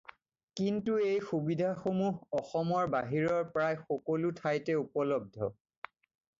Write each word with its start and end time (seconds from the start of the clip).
কিন্তু 0.59 0.95
এই 1.09 1.19
সুবিধাসমূহ 1.31 2.15
অসমৰ 2.39 2.89
বাহিৰৰ 2.97 3.45
প্ৰায় 3.53 3.79
সকলো 3.91 4.35
ঠাইতে 4.43 4.81
উপলব্ধ। 4.83 5.55